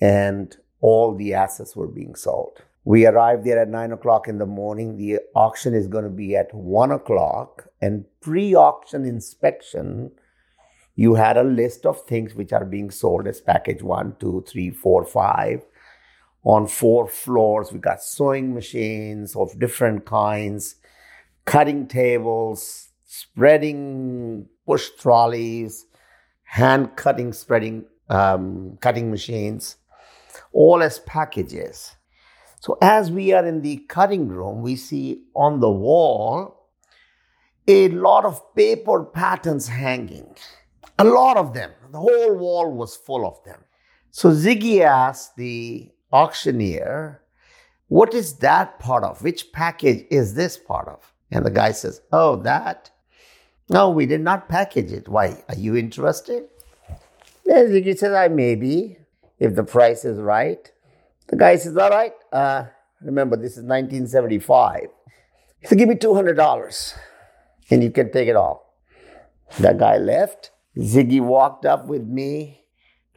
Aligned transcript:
and 0.00 0.56
all 0.80 1.14
the 1.14 1.32
assets 1.32 1.74
were 1.74 1.86
being 1.86 2.14
sold. 2.14 2.62
We 2.84 3.06
arrived 3.06 3.44
there 3.44 3.60
at 3.60 3.68
nine 3.68 3.92
o'clock 3.92 4.28
in 4.28 4.38
the 4.38 4.46
morning. 4.46 4.96
The 4.96 5.20
auction 5.34 5.74
is 5.74 5.88
going 5.88 6.04
to 6.04 6.10
be 6.10 6.36
at 6.36 6.54
one 6.54 6.92
o'clock, 6.92 7.66
and 7.80 8.04
pre 8.20 8.54
auction 8.54 9.04
inspection, 9.04 10.12
you 10.94 11.14
had 11.14 11.36
a 11.36 11.42
list 11.42 11.84
of 11.84 12.02
things 12.02 12.34
which 12.34 12.52
are 12.52 12.64
being 12.64 12.90
sold 12.90 13.26
as 13.26 13.40
package 13.40 13.82
one, 13.82 14.14
two, 14.20 14.44
three, 14.46 14.70
four, 14.70 15.04
five. 15.04 15.62
On 16.44 16.68
four 16.68 17.08
floors, 17.08 17.72
we 17.72 17.80
got 17.80 18.02
sewing 18.02 18.54
machines 18.54 19.34
of 19.34 19.58
different 19.58 20.04
kinds, 20.04 20.76
cutting 21.46 21.86
tables, 21.86 22.90
spreading 23.06 24.46
push 24.66 24.90
trolleys, 24.98 25.86
hand 26.42 26.96
cutting, 26.96 27.32
spreading, 27.32 27.86
um, 28.10 28.76
cutting 28.80 29.10
machines, 29.10 29.76
all 30.52 30.82
as 30.82 30.98
packages. 31.00 31.96
So 32.60 32.76
as 32.82 33.10
we 33.10 33.32
are 33.32 33.46
in 33.46 33.62
the 33.62 33.78
cutting 33.88 34.28
room, 34.28 34.60
we 34.60 34.76
see 34.76 35.22
on 35.34 35.60
the 35.60 35.70
wall 35.70 36.68
a 37.68 37.88
lot 37.88 38.24
of 38.24 38.54
paper 38.54 39.04
patterns 39.04 39.68
hanging. 39.68 40.34
A 40.98 41.04
lot 41.04 41.36
of 41.36 41.54
them. 41.54 41.70
The 41.92 41.98
whole 41.98 42.36
wall 42.36 42.72
was 42.72 42.96
full 42.96 43.26
of 43.26 43.42
them. 43.44 43.64
So 44.10 44.30
Ziggy 44.30 44.80
asked 44.80 45.36
the 45.36 45.90
auctioneer, 46.12 47.22
What 47.88 48.14
is 48.14 48.38
that 48.38 48.78
part 48.78 49.04
of? 49.04 49.22
Which 49.22 49.52
package 49.52 50.06
is 50.10 50.34
this 50.34 50.56
part 50.56 50.88
of? 50.88 51.12
And 51.30 51.44
the 51.44 51.50
guy 51.50 51.72
says, 51.72 52.00
Oh, 52.12 52.36
that? 52.36 52.90
No, 53.68 53.90
we 53.90 54.06
did 54.06 54.20
not 54.20 54.48
package 54.48 54.92
it. 54.92 55.08
Why? 55.08 55.42
Are 55.48 55.56
you 55.56 55.76
interested? 55.76 56.44
Then 57.44 57.68
Ziggy 57.68 57.96
says, 57.96 58.12
I 58.12 58.28
may 58.28 58.54
be, 58.54 58.98
if 59.38 59.54
the 59.54 59.64
price 59.64 60.04
is 60.04 60.18
right. 60.18 60.70
The 61.28 61.36
guy 61.36 61.56
says, 61.56 61.76
All 61.76 61.90
right, 61.90 62.12
uh, 62.32 62.64
remember, 63.00 63.36
this 63.36 63.52
is 63.52 63.64
1975. 63.64 64.88
He 65.60 65.66
said, 65.66 65.78
Give 65.78 65.88
me 65.88 65.96
$200 65.96 66.94
and 67.70 67.82
you 67.82 67.90
can 67.90 68.12
take 68.12 68.28
it 68.28 68.36
all. 68.36 68.74
That 69.58 69.78
guy 69.78 69.96
left. 69.98 70.50
Ziggy 70.76 71.20
walked 71.20 71.64
up 71.64 71.86
with 71.86 72.04
me, 72.06 72.64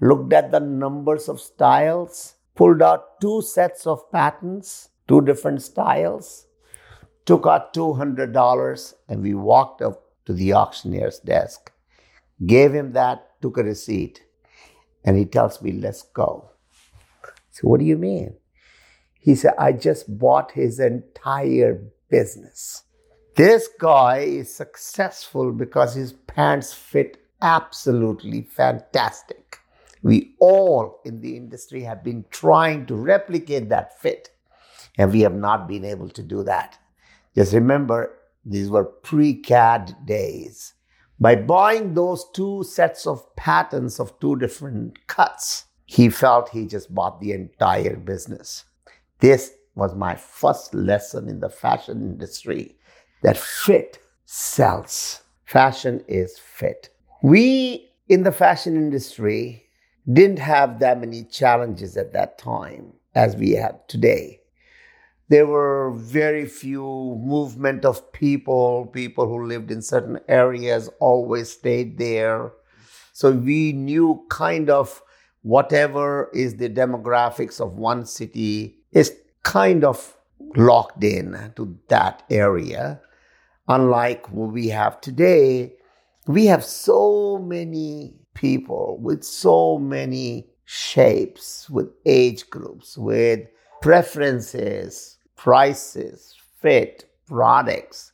looked 0.00 0.32
at 0.32 0.52
the 0.52 0.60
numbers 0.60 1.28
of 1.28 1.40
styles, 1.40 2.34
pulled 2.54 2.82
out 2.82 3.20
two 3.20 3.42
sets 3.42 3.86
of 3.86 4.10
patterns, 4.12 4.90
two 5.08 5.20
different 5.22 5.62
styles, 5.62 6.46
took 7.28 7.46
out 7.46 7.74
$200, 7.74 8.94
and 9.06 9.22
we 9.22 9.34
walked 9.34 9.82
up 9.82 10.02
to 10.24 10.32
the 10.32 10.54
auctioneer's 10.54 11.18
desk, 11.18 11.70
gave 12.46 12.72
him 12.72 12.94
that, 12.94 13.38
took 13.42 13.58
a 13.58 13.62
receipt, 13.62 14.24
and 15.04 15.14
he 15.14 15.26
tells 15.26 15.60
me, 15.60 15.72
let's 15.72 16.00
go. 16.00 16.48
So, 17.50 17.68
what 17.68 17.80
do 17.80 17.84
you 17.84 17.98
mean? 17.98 18.34
He 19.20 19.34
said, 19.34 19.52
I 19.58 19.72
just 19.72 20.18
bought 20.18 20.52
his 20.52 20.80
entire 20.80 21.82
business. 22.08 22.84
This 23.36 23.68
guy 23.78 24.20
is 24.20 24.54
successful 24.54 25.52
because 25.52 25.94
his 25.94 26.14
pants 26.14 26.72
fit 26.72 27.18
absolutely 27.42 28.40
fantastic. 28.40 29.58
We 30.02 30.34
all 30.40 31.02
in 31.04 31.20
the 31.20 31.36
industry 31.36 31.82
have 31.82 32.02
been 32.02 32.24
trying 32.30 32.86
to 32.86 32.94
replicate 32.94 33.68
that 33.68 34.00
fit, 34.00 34.30
and 34.96 35.12
we 35.12 35.20
have 35.20 35.34
not 35.34 35.68
been 35.68 35.84
able 35.84 36.08
to 36.08 36.22
do 36.22 36.42
that. 36.44 36.78
Just 37.38 37.52
remember, 37.52 38.18
these 38.44 38.68
were 38.68 38.82
pre 38.82 39.32
CAD 39.32 39.94
days. 40.04 40.74
By 41.20 41.36
buying 41.36 41.94
those 41.94 42.28
two 42.34 42.64
sets 42.64 43.06
of 43.06 43.36
patterns 43.36 44.00
of 44.00 44.18
two 44.18 44.34
different 44.34 45.06
cuts, 45.06 45.66
he 45.86 46.08
felt 46.08 46.48
he 46.48 46.66
just 46.66 46.92
bought 46.92 47.20
the 47.20 47.30
entire 47.30 47.94
business. 47.94 48.64
This 49.20 49.52
was 49.76 49.94
my 49.94 50.16
first 50.16 50.74
lesson 50.74 51.28
in 51.28 51.38
the 51.38 51.48
fashion 51.48 52.00
industry 52.02 52.76
that 53.22 53.36
fit 53.36 54.00
sells. 54.24 55.22
Fashion 55.44 56.02
is 56.08 56.40
fit. 56.40 56.88
We 57.22 57.92
in 58.08 58.24
the 58.24 58.32
fashion 58.32 58.74
industry 58.74 59.62
didn't 60.12 60.40
have 60.40 60.80
that 60.80 60.98
many 60.98 61.22
challenges 61.22 61.96
at 61.96 62.12
that 62.14 62.36
time 62.36 62.94
as 63.14 63.36
we 63.36 63.52
have 63.52 63.86
today 63.86 64.40
there 65.28 65.46
were 65.46 65.92
very 65.96 66.46
few 66.46 66.82
movement 67.22 67.84
of 67.84 68.12
people 68.12 68.86
people 68.92 69.26
who 69.26 69.46
lived 69.46 69.70
in 69.70 69.82
certain 69.82 70.18
areas 70.28 70.88
always 71.00 71.50
stayed 71.52 71.98
there. 71.98 72.52
So 73.12 73.32
we 73.32 73.72
knew 73.72 74.24
kind 74.30 74.70
of 74.70 75.02
whatever 75.42 76.30
is 76.32 76.56
the 76.56 76.68
demographics 76.68 77.60
of 77.60 77.72
one 77.72 78.06
city 78.06 78.78
is 78.92 79.12
kind 79.42 79.84
of 79.84 80.16
locked 80.56 81.04
in 81.04 81.52
to 81.56 81.78
that 81.88 82.22
area. 82.30 83.00
Unlike 83.68 84.32
what 84.32 84.52
we 84.52 84.68
have 84.68 85.00
today 85.00 85.74
we 86.26 86.44
have 86.46 86.62
so 86.62 87.38
many 87.38 88.14
people 88.34 88.98
with 89.00 89.24
so 89.24 89.78
many 89.78 90.46
shapes 90.66 91.68
with 91.70 91.88
age 92.04 92.48
groups 92.50 92.98
with 92.98 93.40
preferences 93.80 95.17
prices, 95.38 96.36
fit, 96.60 97.08
products. 97.26 98.12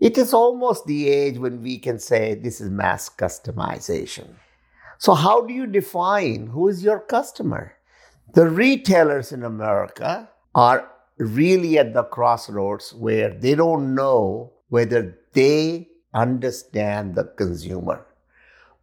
It 0.00 0.18
is 0.18 0.34
almost 0.34 0.84
the 0.84 1.08
age 1.08 1.38
when 1.38 1.62
we 1.62 1.78
can 1.78 1.98
say 1.98 2.34
this 2.34 2.60
is 2.60 2.68
mass 2.68 3.08
customization. 3.08 4.34
So, 4.98 5.14
how 5.14 5.46
do 5.46 5.54
you 5.54 5.66
define 5.66 6.48
who 6.48 6.68
is 6.68 6.82
your 6.82 7.00
customer? 7.00 7.76
The 8.34 8.48
retailers 8.48 9.32
in 9.32 9.44
America 9.44 10.28
are 10.54 10.90
really 11.18 11.78
at 11.78 11.94
the 11.94 12.02
crossroads 12.02 12.92
where 12.92 13.32
they 13.32 13.54
don't 13.54 13.94
know 13.94 14.52
whether 14.68 15.16
they 15.32 15.88
understand 16.12 17.14
the 17.14 17.24
consumer. 17.24 18.04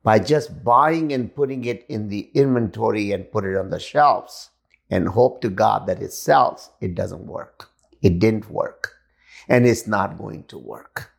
By 0.03 0.19
just 0.19 0.63
buying 0.63 1.11
and 1.11 1.35
putting 1.35 1.65
it 1.65 1.85
in 1.89 2.07
the 2.07 2.31
inventory 2.33 3.11
and 3.11 3.31
put 3.31 3.43
it 3.43 3.57
on 3.57 3.69
the 3.69 3.79
shelves, 3.79 4.50
and 4.91 5.07
hope 5.07 5.41
to 5.41 5.49
God 5.49 5.87
that 5.87 6.01
it 6.01 6.13
sells, 6.13 6.69
it 6.81 6.93
doesn't 6.93 7.25
work. 7.25 7.69
It 8.01 8.19
didn't 8.19 8.51
work. 8.51 8.93
And 9.47 9.65
it's 9.65 9.87
not 9.87 10.17
going 10.17 10.43
to 10.45 10.57
work. 10.57 11.11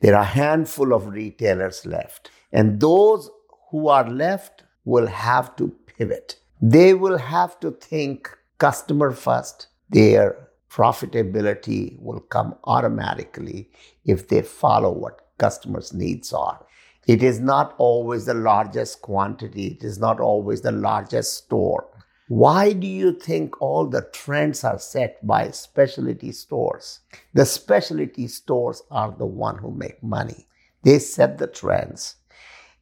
There 0.00 0.14
are 0.14 0.22
a 0.22 0.36
handful 0.42 0.92
of 0.92 1.08
retailers 1.08 1.86
left. 1.86 2.30
And 2.52 2.80
those 2.80 3.30
who 3.70 3.88
are 3.88 4.08
left 4.08 4.62
will 4.84 5.06
have 5.06 5.56
to 5.56 5.68
pivot. 5.86 6.36
They 6.60 6.94
will 6.94 7.18
have 7.18 7.58
to 7.60 7.72
think 7.72 8.30
customer 8.58 9.10
first. 9.10 9.68
Their 9.90 10.48
profitability 10.70 11.98
will 12.00 12.20
come 12.20 12.54
automatically 12.64 13.70
if 14.04 14.28
they 14.28 14.42
follow 14.42 14.92
what 14.92 15.20
customers' 15.38 15.94
needs 15.94 16.32
are. 16.32 16.64
It 17.06 17.22
is 17.22 17.38
not 17.40 17.74
always 17.78 18.26
the 18.26 18.34
largest 18.34 19.02
quantity, 19.02 19.66
it 19.78 19.84
is 19.84 19.98
not 19.98 20.20
always 20.20 20.62
the 20.62 20.72
largest 20.72 21.34
store. 21.44 21.86
Why 22.34 22.72
do 22.72 22.88
you 22.88 23.12
think 23.12 23.62
all 23.62 23.86
the 23.86 24.08
trends 24.12 24.64
are 24.64 24.80
set 24.80 25.24
by 25.24 25.52
specialty 25.52 26.32
stores? 26.32 26.98
The 27.32 27.46
specialty 27.46 28.26
stores 28.26 28.82
are 28.90 29.14
the 29.16 29.24
one 29.24 29.58
who 29.58 29.70
make 29.70 30.02
money. 30.02 30.48
They 30.82 30.98
set 30.98 31.38
the 31.38 31.46
trends. 31.46 32.16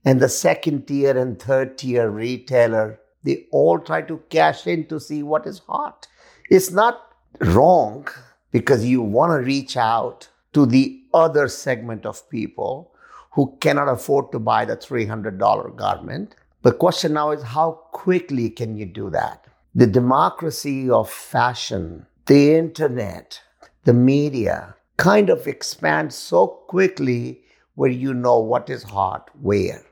And 0.06 0.20
the 0.20 0.30
second 0.30 0.86
tier 0.86 1.18
and 1.18 1.38
third 1.38 1.76
tier 1.76 2.08
retailer, 2.08 2.98
they 3.24 3.46
all 3.52 3.78
try 3.78 4.00
to 4.00 4.22
cash 4.30 4.66
in 4.66 4.86
to 4.86 4.98
see 4.98 5.22
what 5.22 5.46
is 5.46 5.58
hot. 5.58 6.08
It's 6.48 6.70
not 6.70 7.14
wrong 7.40 8.08
because 8.52 8.86
you 8.86 9.02
want 9.02 9.32
to 9.32 9.46
reach 9.46 9.76
out 9.76 10.30
to 10.54 10.64
the 10.64 11.02
other 11.12 11.46
segment 11.46 12.06
of 12.06 12.30
people 12.30 12.94
who 13.32 13.54
cannot 13.60 13.88
afford 13.88 14.32
to 14.32 14.38
buy 14.38 14.64
the 14.64 14.78
$300 14.78 15.76
garment. 15.76 16.36
The 16.62 16.72
question 16.72 17.14
now 17.14 17.32
is 17.32 17.42
how 17.42 17.72
quickly 17.90 18.48
can 18.48 18.76
you 18.76 18.86
do 18.86 19.10
that? 19.10 19.44
The 19.74 19.86
democracy 19.86 20.88
of 20.88 21.10
fashion, 21.10 22.06
the 22.26 22.54
internet, 22.54 23.40
the 23.82 23.92
media 23.92 24.76
kind 24.96 25.28
of 25.28 25.48
expands 25.48 26.14
so 26.14 26.46
quickly 26.46 27.42
where 27.74 27.90
you 27.90 28.14
know 28.14 28.38
what 28.38 28.70
is 28.70 28.84
hot 28.84 29.28
where. 29.40 29.82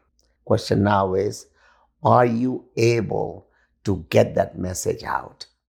Question 0.44 0.84
now 0.84 1.14
is 1.14 1.46
are 2.05 2.26
you 2.26 2.64
able 2.76 3.49
to 3.82 4.06
get 4.08 4.37
that 4.37 4.56
message 4.56 5.02
out? 5.02 5.46